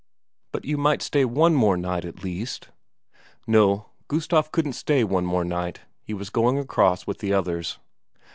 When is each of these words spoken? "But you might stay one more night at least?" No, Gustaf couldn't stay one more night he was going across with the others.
"But 0.51 0.65
you 0.65 0.79
might 0.79 1.03
stay 1.03 1.25
one 1.25 1.53
more 1.53 1.77
night 1.77 2.05
at 2.05 2.23
least?" 2.23 2.69
No, 3.45 3.89
Gustaf 4.07 4.51
couldn't 4.51 4.73
stay 4.73 5.03
one 5.03 5.27
more 5.27 5.45
night 5.45 5.81
he 6.01 6.15
was 6.15 6.31
going 6.31 6.57
across 6.57 7.05
with 7.05 7.19
the 7.19 7.33
others. 7.33 7.77